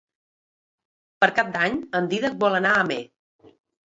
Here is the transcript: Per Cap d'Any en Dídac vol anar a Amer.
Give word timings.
Per 1.23 1.27
Cap 1.41 1.51
d'Any 1.57 1.77
en 1.99 2.09
Dídac 2.13 2.39
vol 2.45 2.57
anar 2.61 2.71
a 2.79 2.83
Amer. 2.87 2.99